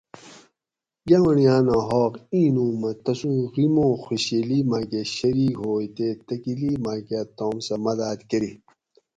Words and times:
گاونڑیاناں 1.07 1.83
حاق 1.87 2.13
اینوں 2.33 2.73
مہ 2.79 2.91
تسوں 3.03 3.39
غیمو 3.53 3.87
خوشیلی 4.03 4.59
ماۤکہ 4.69 5.01
شریک 5.15 5.55
ہوئے 5.61 5.87
تے 5.95 6.07
تکلیف 6.27 6.75
ماۤکہ 6.85 7.19
تام 7.37 7.55
سہ 7.65 7.75
مداۤد 7.83 8.19
کۤری 8.29 8.51